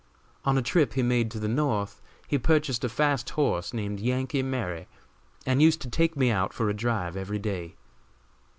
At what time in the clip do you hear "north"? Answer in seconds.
1.47-2.01